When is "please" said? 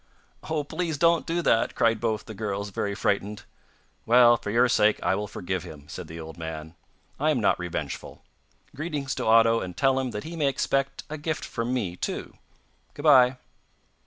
0.63-0.97